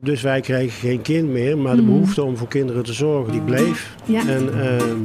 [0.00, 1.90] Dus wij kregen geen kind meer, maar de Mhm.
[1.90, 3.94] behoefte om voor kinderen te zorgen, die bleef.
[4.04, 4.26] Ja.
[4.28, 4.96] En ehm,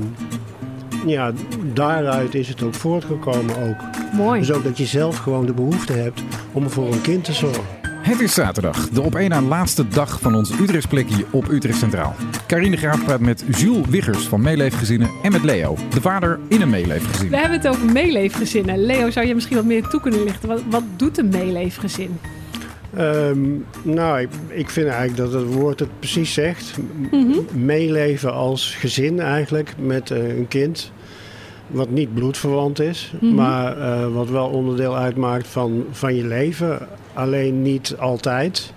[1.09, 1.31] ja,
[1.73, 3.75] daaruit is het ook voortgekomen ook.
[4.13, 4.39] Mooi.
[4.39, 6.21] Dus ook dat je zelf gewoon de behoefte hebt
[6.51, 7.63] om voor een kind te zorgen.
[8.01, 11.77] Het is zaterdag, de op één na laatste dag van ons Utrechts plekje op Utrecht
[11.77, 12.15] Centraal.
[12.47, 16.69] Carine Graaf praat met Jules Wiggers van Meeleefgezinnen en met Leo, de vader in een
[16.69, 17.29] meeleefgezin.
[17.29, 18.85] We hebben het over meeleefgezinnen.
[18.85, 20.49] Leo, zou je misschien wat meer toe kunnen lichten?
[20.49, 22.17] Wat, wat doet een meeleefgezin?
[22.95, 23.39] Ehm,
[23.83, 26.77] nou, ik, ik vind eigenlijk dat het woord het precies zegt.
[27.11, 27.65] Mhm.
[27.65, 30.91] Meeleven als gezin eigenlijk met eh, een kind.
[31.67, 33.35] Wat niet bloedverwant is, Mhm.
[33.35, 36.87] maar eh, wat wel onderdeel uitmaakt van, van je leven.
[37.13, 38.73] Alleen niet altijd.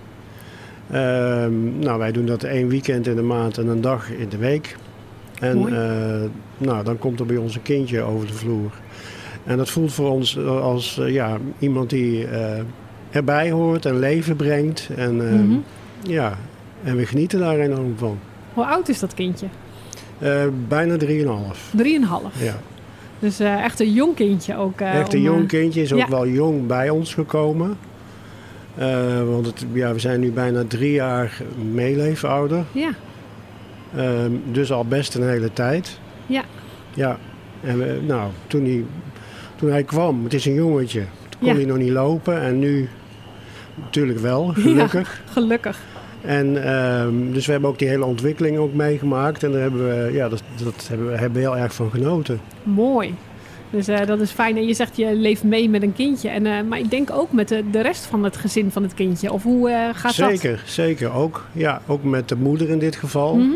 [0.91, 4.37] Ehm, nou, wij doen dat één weekend in de maand en een dag in de
[4.37, 4.75] week.
[5.39, 8.71] En eh, nou, dan komt er bij ons een kindje over de vloer.
[9.43, 12.27] En dat voelt voor ons als ja, iemand die
[13.11, 14.89] erbij hoort en leven brengt.
[14.95, 15.57] En, eh, Mhm.
[16.01, 16.37] ja,
[16.83, 18.19] en we genieten daar enorm van.
[18.53, 19.45] Hoe oud is dat kindje?
[20.19, 21.71] Eh, bijna 3,5.
[21.75, 22.43] Drieënhalf.
[22.43, 22.55] Ja.
[23.19, 24.79] Dus eh, echt een jong kindje ook.
[24.81, 26.07] eh, Echt een om, jong kindje is ook ja.
[26.09, 27.77] wel jong bij ons gekomen.
[29.29, 31.41] Want het, ja, we zijn nu bijna drie jaar
[31.73, 32.63] meeleefouder.
[32.71, 32.89] Ja,
[33.95, 35.99] Ehm, dus al best een hele tijd.
[36.25, 36.43] Ja.
[36.93, 37.17] Ja.
[37.63, 38.83] En we, nou, toen hij,
[39.55, 40.99] toen hij kwam, het is een jongetje.
[41.29, 41.55] Toen kon Ja.
[41.55, 42.41] hij nog niet lopen.
[42.41, 42.89] En nu
[43.83, 45.21] natuurlijk wel, gelukkig.
[45.31, 45.79] gelukkig.
[46.21, 49.43] En ehm, dus we hebben ook die hele ontwikkeling ook meegemaakt.
[49.43, 52.39] En daar hebben we, ja, dat, dat hebben we hebben we heel erg van genoten.
[52.63, 53.15] Mooi.
[53.69, 54.57] Dus eh, dat is fijn.
[54.57, 56.29] En je zegt je leeft mee met een kindje.
[56.29, 58.93] En, eh, maar ik denk ook met de, de rest van het gezin van het
[58.93, 59.31] kindje.
[59.31, 60.29] Of hoe eh, gaat dat?
[60.29, 61.13] zeker, zeker.
[61.13, 63.35] Ook, ja, ook met de moeder in dit geval.
[63.35, 63.49] Mhm.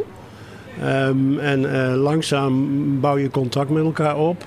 [0.82, 4.46] Ehm, en langzaam bouw je contact met elkaar op.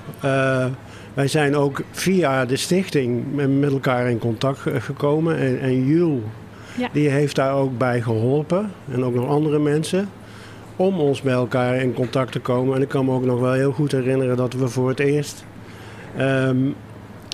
[1.17, 3.23] Eh, wij zijn ook via de stichting
[3.59, 5.37] met elkaar in contact ge- gekomen.
[5.37, 6.21] En, en Jules,
[6.77, 6.89] Ja.
[6.93, 8.71] die heeft daar ook bij geholpen.
[8.91, 10.09] En ook nog andere mensen.
[10.75, 12.75] Om ons bij elkaar in contact te komen.
[12.75, 15.45] En ik kan me ook nog wel heel goed herinneren dat we voor het eerst...
[16.17, 16.57] ehm,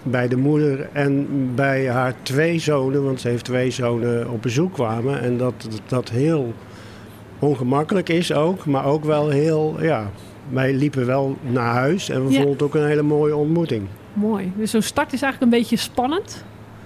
[0.06, 4.74] bij de moeder en bij haar twee zonen, want ze heeft twee zonen, op bezoek
[4.74, 5.22] kwamen.
[5.22, 6.54] En dat dat heel
[7.40, 10.10] ongemakkelijk is ook, maar ook wel heel, ja,
[10.50, 12.36] wij liepen wel naar huis en we Ja.
[12.36, 13.88] vonden het ook een hele mooie ontmoeting.
[14.14, 14.52] Mooi.
[14.56, 16.44] Dus zo'n start is eigenlijk een beetje spannend.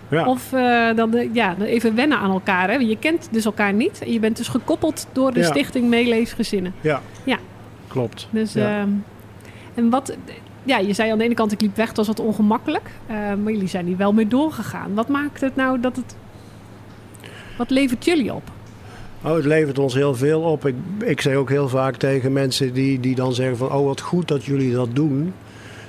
[0.10, 2.70] Ja, Of eh, dan, de- ja, even wennen aan elkaar.
[2.70, 2.76] Hè?
[2.76, 4.02] Je kent dus elkaar niet.
[4.04, 5.46] En je bent dus gekoppeld door de Ja.
[5.46, 6.74] stichting Meeleefgezinnen.
[6.82, 7.38] ja, ja.
[7.88, 8.28] klopt.
[8.30, 8.80] Dus, Ja.
[8.80, 8.90] ehm,
[9.74, 10.18] en wat,
[10.64, 12.90] ja, je zei aan de ene kant ik liep weg, het was wat ongemakkelijk.
[13.08, 14.94] Eh, maar jullie zijn hier wel mee doorgegaan.
[14.94, 16.16] Wat maakt het nou dat het...
[17.58, 18.52] Wat levert jullie op?
[19.24, 20.66] Oh, het levert ons heel veel op.
[20.66, 23.72] Ik, ik zeg ook heel vaak tegen mensen die, die dan zeggen van...
[23.72, 25.34] oh, wat goed dat jullie dat doen.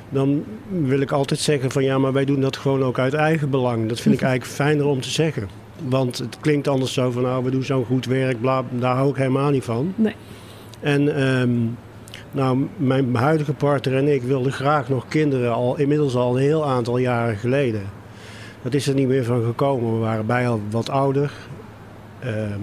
[0.08, 1.84] Dan wil ik altijd zeggen van...
[1.84, 3.88] ja, maar wij doen dat gewoon ook uit eigen belang.
[3.88, 5.48] Dat vind ik eigenlijk fijner om te zeggen.
[5.88, 7.22] Want het klinkt anders zo van...
[7.22, 9.92] nou, we doen zo'n goed werk, bla, daar hou ik helemaal niet van.
[9.96, 10.14] Nee.
[10.80, 11.50] En ehm,
[12.30, 15.52] nou, mijn huidige partner en ik wilden graag nog kinderen...
[15.52, 17.82] al inmiddels al een heel aantal jaren geleden.
[18.62, 19.92] Dat is er niet meer van gekomen.
[19.92, 21.32] We waren bij al wat ouder.
[22.20, 22.60] Ehm,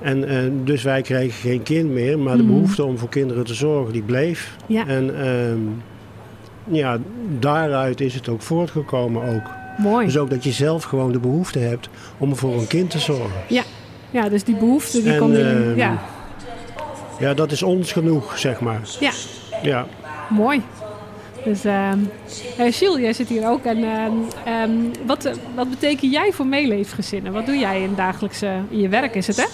[0.00, 2.52] en eh, dus wij kregen geen kind meer, maar de Mhm.
[2.52, 4.56] behoefte om voor kinderen te zorgen, die bleef.
[4.66, 4.86] Ja.
[4.86, 5.58] En ehm,
[6.76, 6.98] ja,
[7.38, 9.50] daaruit is het ook voortgekomen ook.
[9.78, 10.04] Mooi.
[10.06, 11.88] Dus ook dat je zelf gewoon de behoefte hebt
[12.18, 13.40] om voor een kind te zorgen.
[14.10, 15.44] Ja, dus die behoefte die En, kon jullie...
[15.70, 15.98] ehm, ja.
[17.20, 18.80] Ja, dat is ons genoeg, zeg maar.
[19.00, 19.10] ja,
[19.62, 19.86] Ja.
[20.30, 20.62] mooi.
[21.44, 21.98] Dus ehm
[22.58, 23.64] eh, Gilles, jij zit hier ook.
[23.64, 23.84] En
[24.44, 24.70] ehm,
[25.06, 27.32] wat, wat betekent jij voor meeleefgezinnen?
[27.32, 28.50] Wat doe jij in dagelijkse...
[28.68, 29.44] In je werk is het, hè?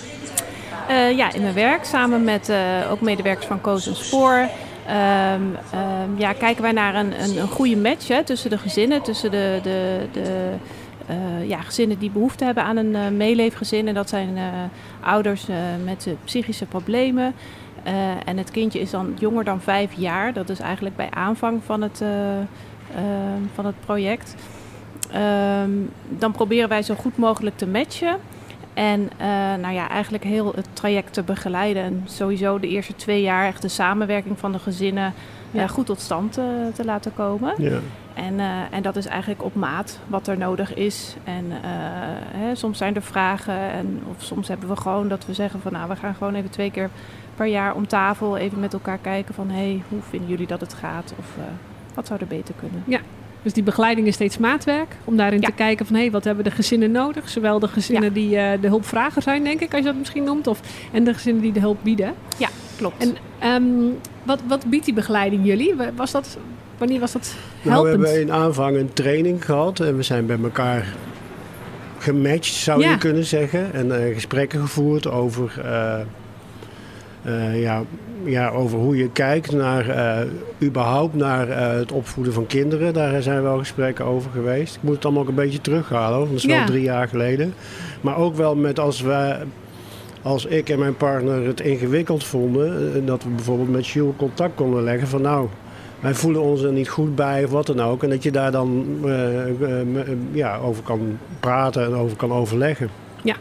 [0.90, 2.58] Eh, ja, in mijn werk samen met eh,
[2.90, 4.50] ook medewerkers van Koos en
[4.86, 5.42] ehm,
[5.72, 9.30] ehm, ja, kijken wij naar een, een, een goede match hè, tussen de gezinnen, tussen
[9.30, 10.52] de, de, de
[11.06, 13.88] eh, ja, gezinnen die behoefte hebben aan een meeleefgezin.
[13.88, 14.38] En dat zijn
[15.00, 15.46] ouders
[15.84, 17.34] met psychische problemen.
[18.24, 20.32] En het kindje is dan jonger dan vijf jaar.
[20.32, 24.34] Dat is eigenlijk bij aanvang van het, eh, ehm, van het project.
[26.08, 28.16] Dan proberen wij zo goed mogelijk te matchen.
[28.74, 29.26] En eh,
[29.60, 31.82] nou ja, eigenlijk heel het traject te begeleiden.
[31.82, 35.12] En sowieso de eerste twee jaar echt de samenwerking van de gezinnen
[35.50, 35.62] Ja.
[35.62, 37.54] eh, goed tot stand eh, te laten komen.
[37.58, 37.78] ja.
[38.14, 41.16] En, eh, en dat is eigenlijk op maat wat er nodig is.
[41.24, 41.70] En eh,
[42.40, 43.54] hè, soms zijn er vragen.
[43.70, 46.50] En, of soms hebben we gewoon dat we zeggen van nou, we gaan gewoon even
[46.50, 46.90] twee keer
[47.34, 50.60] per jaar om tafel even met elkaar kijken van hé, hey, hoe vinden jullie dat
[50.60, 51.12] het gaat?
[51.18, 51.42] Of eh,
[51.94, 52.82] wat zou er beter kunnen?
[53.42, 54.96] Dus die begeleiding is steeds maatwerk.
[55.04, 55.46] Om daarin Ja.
[55.48, 55.96] te kijken van...
[55.96, 57.28] hé, wat hebben de gezinnen nodig?
[57.28, 58.10] Zowel de gezinnen Ja.
[58.10, 60.46] die eh, de hulpvrager zijn, denk ik, als je dat misschien noemt.
[60.46, 60.60] Of,
[60.92, 62.14] en de gezinnen die de hulp bieden.
[62.76, 63.02] Klopt.
[63.02, 63.64] En ehm,
[64.22, 65.74] wat, wat biedt die begeleiding jullie?
[65.74, 66.38] Wa- Was dat,
[66.78, 68.04] wanneer was dat Nou, we helpend?
[68.08, 70.86] hebben in aanvang een training gehad en we zijn bij elkaar
[71.98, 72.90] gematcht, zou Ja.
[72.90, 73.72] je kunnen zeggen.
[73.72, 76.00] En eh, gesprekken gevoerd over, eh,
[77.22, 77.82] eh, ja,
[78.24, 80.26] ja, over hoe je kijkt naar, eh,
[80.62, 82.92] überhaupt naar eh, het opvoeden van kinderen.
[82.92, 84.74] Daar zijn wel gesprekken over geweest.
[84.76, 86.56] Ik moet het allemaal ook een beetje terughalen, want dat is Ja.
[86.56, 87.54] wel drie jaar geleden.
[88.00, 89.38] Maar ook wel met als wij...
[90.22, 94.54] Als ik en mijn partner het ingewikkeld vonden, eh, dat we bijvoorbeeld met Jules contact
[94.54, 95.48] konden leggen van nou,
[96.00, 98.02] wij voelen ons er niet goed bij of wat dan ook.
[98.02, 98.86] En dat je daar dan
[100.32, 102.88] ja, over kan praten en over kan overleggen.
[103.22, 103.36] Ja.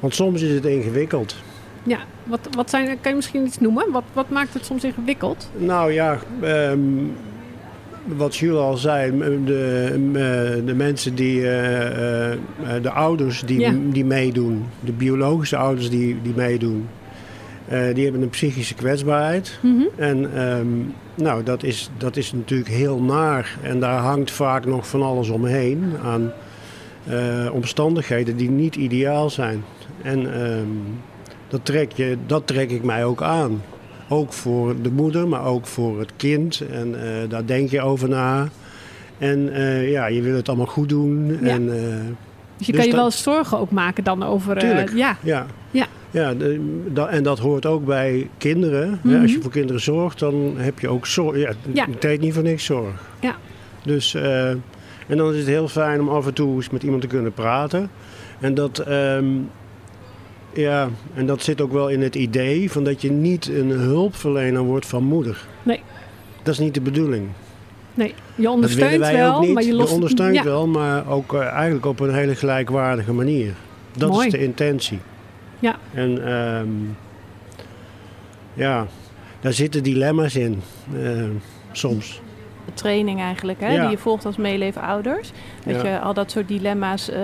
[0.00, 1.36] Want soms is het ingewikkeld.
[1.86, 3.90] Ja, wat, wat zijn, kan je misschien iets noemen?
[3.92, 5.50] Wat, wat maakt het soms ingewikkeld?
[5.56, 6.78] Nou ja, ehm,
[8.16, 9.10] wat Jules al zei,
[9.44, 12.38] de, m- de mensen die, eh, eh,
[12.82, 13.72] de ouders die, Ja.
[13.90, 16.86] die meedoen, de biologische ouders die, die meedoen,
[17.68, 19.58] eh, die hebben een psychische kwetsbaarheid.
[19.62, 19.82] Mhm.
[19.96, 20.66] En ehm,
[21.14, 23.56] nou, dat is, dat is natuurlijk heel naar.
[23.62, 26.32] En daar hangt vaak nog van alles omheen aan
[27.08, 29.64] eh, omstandigheden die niet ideaal zijn.
[30.02, 30.66] En ehm,
[31.48, 33.62] dat, trek je, dat trek ik mij ook aan.
[34.08, 36.60] Ook voor de moeder, maar ook voor het kind.
[36.72, 38.48] En eh, daar denk je over na.
[39.18, 41.26] En eh, ja, je wil het allemaal goed doen.
[41.42, 41.48] Ja.
[41.48, 41.84] En, eh,
[42.56, 44.58] Dus je Dus kan je dat- wel zorgen ook maken dan over...
[44.58, 44.92] Tuurlijk.
[44.94, 45.86] ja, Ja, Ja.
[46.10, 48.88] ja de- da- en dat hoort ook bij kinderen.
[49.02, 49.08] hè.
[49.10, 49.22] Mhm.
[49.22, 51.36] Als je voor kinderen zorgt, dan heb je ook zorg.
[51.38, 51.86] Ja, Ja.
[52.00, 53.08] Het niet voor niks zorg.
[53.20, 53.34] Ja.
[53.84, 57.08] Dus, en dan is het heel fijn om af en toe eens met iemand te
[57.08, 57.90] kunnen praten.
[58.40, 59.24] En dat, ehm,
[60.56, 64.62] ja, en dat zit ook wel in het idee van dat je niet een hulpverlener
[64.62, 65.46] wordt van moeder.
[65.62, 65.80] Nee.
[66.42, 67.28] Dat is niet de bedoeling.
[67.94, 68.08] nee.
[68.08, 69.54] Je Dat willen ondersteunt wij wel, ook niet.
[69.54, 69.88] maar je lost...
[69.88, 70.44] je ondersteunt ja.
[70.44, 73.52] wel, maar ook eh, eigenlijk op een hele gelijkwaardige manier.
[73.96, 74.26] Dat Mooi.
[74.26, 74.98] is de intentie.
[75.58, 75.76] Ja.
[75.92, 76.68] En ehm,
[78.54, 78.86] ja,
[79.40, 80.60] daar zitten dilemma's in.
[81.02, 81.24] eh,
[81.72, 82.20] soms.
[82.74, 83.80] Training eigenlijk, hè, Ja.
[83.80, 85.32] die je volgt als meeleven ouders.
[85.64, 85.88] Dat Ja.
[85.90, 87.20] je al dat soort dilemma's eh,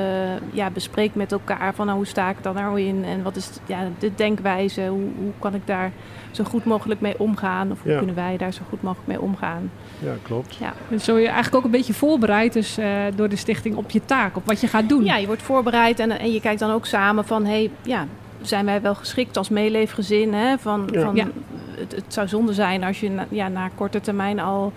[0.52, 1.74] ja, bespreekt met elkaar.
[1.74, 3.04] Van nou, hoe sta ik dan nou in?
[3.04, 4.86] En wat is ja, de denkwijze?
[4.86, 5.90] Hoe, hoe kan ik daar
[6.30, 7.70] zo goed mogelijk mee omgaan?
[7.70, 7.98] Of hoe Ja.
[7.98, 9.70] kunnen wij daar zo goed mogelijk mee omgaan?
[9.98, 10.54] Ja, klopt.
[10.54, 10.72] Ja.
[10.90, 14.04] En zo je eigenlijk ook een beetje voorbereid dus, eh, door de stichting op je
[14.04, 15.04] taak, op wat je gaat doen.
[15.04, 17.44] Ja, je wordt voorbereid en, en je kijkt dan ook samen van...
[17.46, 18.06] Hey, ja,
[18.40, 20.34] zijn wij wel geschikt als meeleefgezin?
[20.34, 20.58] Hè?
[20.58, 21.00] Van, Ja.
[21.02, 21.18] van.
[21.76, 24.72] Het, het zou zonde zijn als je na, ja, na korte termijn al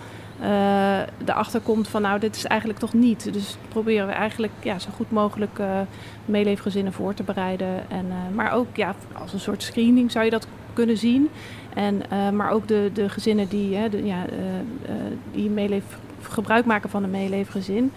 [1.25, 2.01] erachter komt van...
[2.01, 3.33] nou, dit is eigenlijk toch niet.
[3.33, 5.79] Dus proberen we eigenlijk ja, zo goed mogelijk eh
[6.25, 7.89] meeleefgezinnen voor te bereiden.
[7.89, 11.29] En, eh, maar ook ja, als een soort screening zou je dat kunnen zien.
[11.73, 14.95] En, eh, maar ook de, de gezinnen die, hè, ja, eh, eh,
[15.31, 15.83] die meeleef,
[16.21, 17.91] gebruik maken van een meeleefgezin...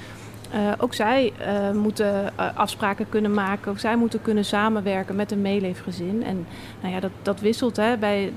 [0.50, 3.70] Eh, ook zij eh, moeten eh, afspraken kunnen maken.
[3.70, 6.25] Ook zij moeten kunnen samenwerken met een meeleefgezin.
[6.25, 6.46] En
[6.81, 7.76] nou ja, dat, dat wisselt.
[7.76, 8.32] Hè, bij,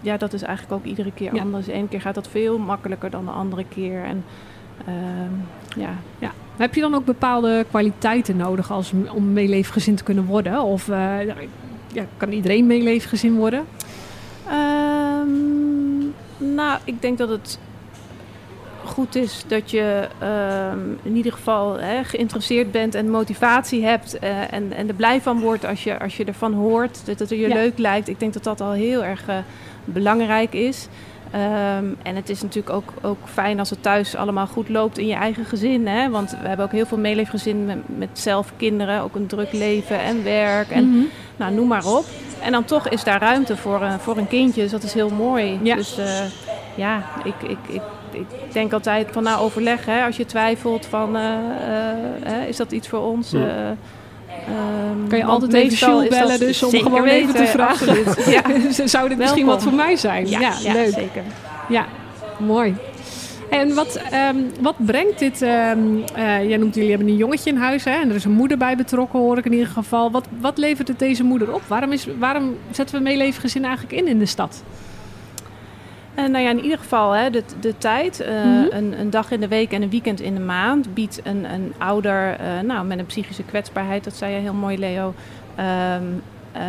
[0.00, 1.40] ja, dat is eigenlijk ook iedere keer Ja.
[1.42, 1.66] anders.
[1.66, 4.04] De ene keer gaat dat veel makkelijker dan de andere keer.
[4.04, 4.24] En
[4.86, 5.90] ehm, ja,
[6.56, 10.62] Heb je dan ook bepaalde kwaliteiten nodig als, om meeleefgezin te kunnen worden?
[10.62, 11.26] Of eh,
[11.92, 13.64] ja, kan iedereen meeleefgezin worden?
[14.48, 15.98] Ehm,
[16.54, 17.58] nou, ik denk dat het
[18.84, 24.52] goed is dat je ehm, in ieder geval hè, geïnteresseerd bent en motivatie hebt eh,
[24.52, 27.36] en, en er blij van wordt als je, als je ervan hoort, dat het je
[27.36, 27.54] Ja.
[27.54, 28.08] leuk lijkt.
[28.08, 29.36] Ik denk dat dat al heel erg eh,
[29.92, 30.88] belangrijk is.
[31.30, 35.06] Ehm, en het is natuurlijk ook, ook fijn als het thuis allemaal goed loopt in
[35.06, 35.86] je eigen gezin.
[35.86, 36.10] Hè?
[36.10, 40.00] Want we hebben ook heel veel meeleefgezinnen met, met zelf kinderen, ook een druk leven
[40.00, 40.70] en werk.
[40.70, 41.04] En Mhm.
[41.36, 42.04] nou, noem maar op.
[42.42, 44.62] En dan toch is daar ruimte voor, een voor een kindje.
[44.62, 45.58] Dus dat is heel mooi.
[45.62, 45.74] Ja.
[45.76, 46.20] Dus eh,
[46.74, 49.86] ja, ik, ik, ik, ik denk altijd van nou overleg.
[49.86, 53.30] Hè, als je twijfelt van eh, eh, hè, is dat iets voor ons?
[53.30, 53.76] Ja.
[54.48, 57.96] Ehm, Kan je altijd even Jules dat bellen dus om gewoon even te vragen.
[58.32, 58.42] Ja,
[58.86, 60.28] Zou dit misschien wat voor mij zijn?
[60.28, 60.92] ja, Ja, ja, leuk.
[60.92, 61.22] zeker.
[61.68, 61.86] Ja,
[62.38, 62.74] mooi.
[63.50, 65.42] En wat, ehm, wat brengt dit?
[65.42, 65.78] ehm,
[66.14, 67.90] eh, jij noemt jullie hebben een jongetje in huis hè?
[67.90, 70.10] en er is een moeder bij betrokken, hoor ik in ieder geval.
[70.10, 71.62] Wat, wat levert het deze moeder op?
[71.66, 74.62] Waarom, is, waarom zetten we meeleefgezin eigenlijk in in de stad?
[76.24, 78.66] En nou ja, in ieder geval hè, de, de tijd, eh, Mhm.
[78.70, 81.72] een, een dag in de week en een weekend in de maand, biedt een, een
[81.78, 85.14] ouder eh, nou, met een psychische kwetsbaarheid, dat zei je heel mooi Leo,
[85.54, 86.04] ehm,
[86.52, 86.62] eh,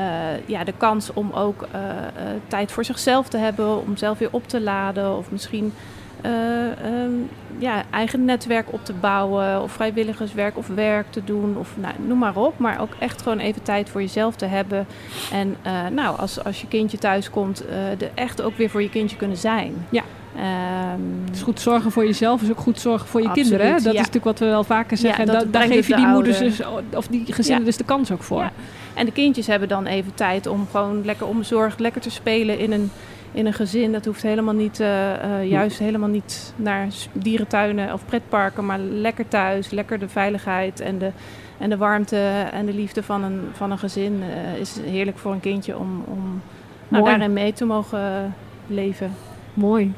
[0.47, 2.05] ja, de kans om ook eh, eh,
[2.47, 5.73] tijd voor zichzelf te hebben, om zelf weer op te laden of misschien
[6.21, 7.11] eh, ehm,
[7.57, 12.17] ja, eigen netwerk op te bouwen of vrijwilligerswerk of werk te doen of nou, noem
[12.17, 12.57] maar op.
[12.57, 14.85] Maar ook echt gewoon even tijd voor jezelf te hebben.
[15.31, 18.81] En eh, nou, als, als je kindje thuis komt, eh er echt ook weer voor
[18.81, 19.73] je kindje kunnen zijn.
[19.89, 20.03] Ja.
[20.35, 21.01] Ehm,
[21.31, 23.75] Dus goed zorgen voor jezelf is ook goed zorgen voor je Absoluut, kinderen.
[23.75, 23.83] Hè?
[23.83, 23.99] Dat ja.
[23.99, 25.25] is natuurlijk wat we wel vaker zeggen.
[25.25, 26.61] dat Da- daar geef je het die de moeders dus,
[26.95, 27.65] of die gezinnen Ja.
[27.65, 28.49] dus de kans ook voor.
[28.93, 32.71] En de kindjes hebben dan even tijd om gewoon lekker onbezorgd lekker te spelen in
[32.71, 32.91] een,
[33.31, 33.91] in een gezin.
[33.91, 39.27] Dat hoeft helemaal niet, eh, eh, juist helemaal niet naar dierentuinen of pretparken, maar lekker
[39.27, 41.11] thuis, lekker de veiligheid en de,
[41.57, 45.31] en de warmte en de liefde van een, van een gezin eh, is heerlijk voor
[45.31, 46.41] een kindje om, om
[46.87, 48.33] nou, daarin mee te mogen
[48.67, 49.11] leven.
[49.53, 49.93] Mooi.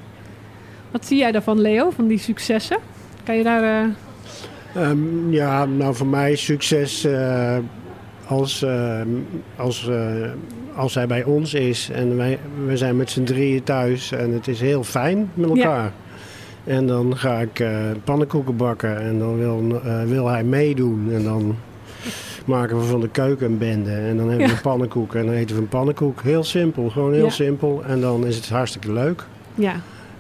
[0.92, 2.78] Wat zie jij daarvan, Leo, van die successen?
[3.24, 3.64] Kan je daar...
[3.64, 3.90] eh,
[4.76, 7.58] Ehm, ja, nou voor mij succes eh,
[8.34, 9.02] als, eh,
[9.56, 10.30] als, eh,
[10.76, 14.48] als hij bij ons is en wij, we zijn met z'n drieën thuis en het
[14.48, 15.56] is heel fijn met Ja.
[15.64, 15.92] elkaar.
[16.64, 17.70] En dan ga ik eh,
[18.04, 21.56] pannenkoeken bakken en dan wil, eh, wil hij meedoen en dan
[22.46, 24.56] maken we van de keuken een bende en dan hebben we Ja.
[24.58, 26.22] een pannenkoek en dan eten we een pannenkoek.
[26.22, 27.30] Heel simpel, gewoon heel Ja.
[27.32, 29.26] simpel en dan is het hartstikke leuk.
[29.56, 29.74] ja,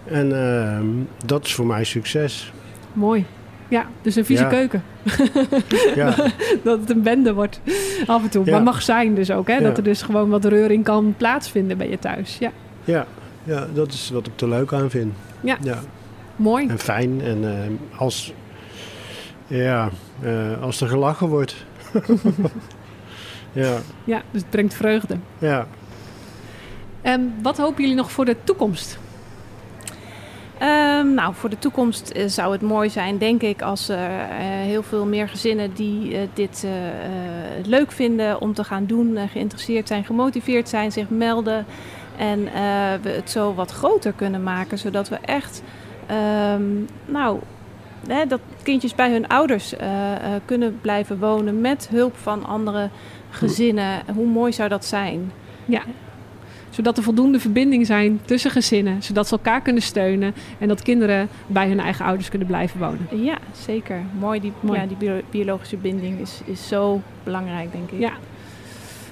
[0.06, 0.86] En ehm,
[1.26, 2.54] dat is voor mij succes.
[2.94, 3.26] mooi.
[3.74, 4.50] Ja, dus een vieze Ja.
[4.50, 4.84] keuken.
[5.96, 6.16] Ja.
[6.64, 7.60] dat het een bende wordt
[8.06, 8.46] af en toe.
[8.46, 8.52] Ja.
[8.52, 9.62] Maar mag zijn dus ook, hè?
[9.62, 12.38] Dat er dus gewoon wat reuring kan plaatsvinden bij je thuis.
[12.40, 12.52] Ja,
[12.84, 13.06] Ja,
[13.44, 15.14] ja, dat is wat ik er leuk aan vind.
[15.42, 15.58] Ja.
[15.62, 15.80] ja.
[16.36, 16.68] mooi.
[16.68, 17.22] En fijn.
[17.22, 18.34] En eh, als,
[19.48, 19.90] ja,
[20.22, 21.66] eh, als er gelachen wordt.
[23.52, 25.18] ja, Ja, dus het brengt vreugde.
[25.38, 25.68] ja.
[27.02, 29.00] En wat hopen jullie nog voor de toekomst?
[31.04, 34.38] Ehm, nou, voor de toekomst eh, zou het mooi zijn, denk ik, als er eh,
[34.40, 36.68] heel veel meer gezinnen die eh, dit
[37.66, 41.66] leuk vinden om te gaan doen, geïnteresseerd zijn, gemotiveerd zijn, zich melden.
[42.18, 42.44] En
[43.02, 45.64] we het zo wat groter kunnen maken, zodat we echt,
[46.06, 46.64] ehm,
[47.06, 47.40] nou,
[48.08, 49.74] hè, dat kindjes bij hun ouders
[50.46, 52.90] kunnen blijven wonen met hulp van andere
[53.30, 54.02] gezinnen.
[54.16, 55.32] Hoe mooi zou dat zijn?
[56.74, 59.04] Zodat er voldoende verbinding zijn tussen gezinnen.
[59.04, 60.34] Zodat ze elkaar kunnen steunen.
[60.60, 63.24] En dat kinderen bij hun eigen ouders kunnen blijven wonen.
[63.24, 64.00] Ja, zeker.
[64.20, 64.40] Mooi.
[64.40, 64.80] Die, Mooi.
[64.80, 68.00] Ja, die bio- biologische binding is, is zo belangrijk, denk ik.
[68.00, 68.12] Ja.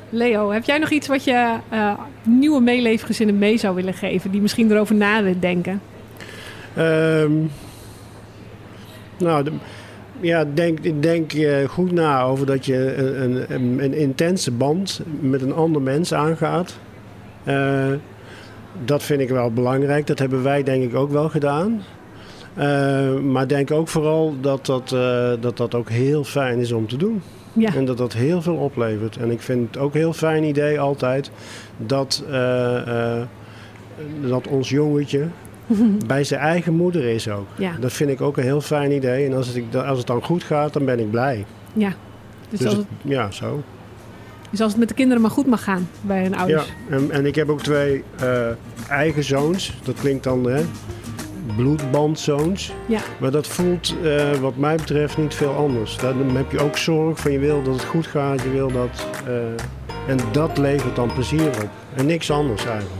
[0.10, 4.32] Leo, heb jij nog iets wat je eh, nieuwe meeleefgezinnen mee zou willen geven?
[4.32, 5.82] Die misschien erover na willen denken?
[6.76, 7.32] Ehm,
[9.18, 9.52] nou, de-
[10.20, 11.32] ja, denk, denk
[11.70, 16.14] goed na over dat je een, een, een, een intense band met een ander mens
[16.14, 16.78] aangaat.
[17.44, 17.86] Eh,
[18.86, 20.08] dat vind ik wel belangrijk.
[20.08, 21.82] Dat hebben wij denk ik ook wel gedaan.
[22.54, 26.88] Eh, maar denk ook vooral dat dat, eh, dat dat ook heel fijn is om
[26.88, 27.22] te doen.
[27.54, 29.18] Ja, En dat dat heel veel oplevert.
[29.18, 31.32] En ik vind het ook een heel fijn idee altijd
[31.78, 32.24] dat,
[34.28, 35.28] dat ons jongetje
[36.08, 37.48] bij zijn eigen moeder is ook.
[37.58, 39.26] ja, Dat vind ik ook een heel fijn idee.
[39.26, 41.46] En als het, als het dan goed gaat, dan ben ik blij.
[41.74, 41.94] ja.
[42.50, 43.62] Dus, Dus als het- het, ja, zo.
[44.52, 46.74] Dus als het met de kinderen maar goed mag gaan bij hun Ja, ouders.
[46.90, 48.48] en, en ik heb ook twee eh,
[48.90, 49.74] eigen zoons.
[49.84, 50.62] Dat klinkt dan hè,
[51.56, 52.72] bloedbandzoons.
[52.86, 53.00] Ja.
[53.20, 55.98] Maar dat voelt eh, wat mij betreft niet veel anders.
[55.98, 58.42] Dan heb je ook zorg van je wil dat het goed gaat.
[58.42, 59.08] Je wil dat...
[59.28, 59.34] eh,
[60.08, 61.70] en dat levert dan plezier op.
[61.96, 62.96] En niks anders eigenlijk.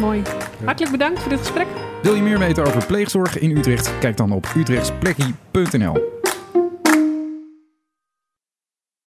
[0.00, 0.22] Mooi.
[0.64, 1.66] Hartelijk bedankt voor dit gesprek.
[2.02, 3.90] Wil je meer weten over pleegzorg in Utrecht?
[4.00, 6.17] Kijk dan op utrechtsplekkie.nl.